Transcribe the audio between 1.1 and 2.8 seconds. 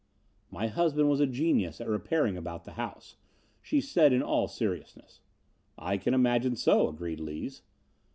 was a genius at repairing about the